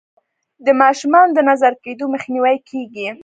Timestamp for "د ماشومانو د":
0.65-1.39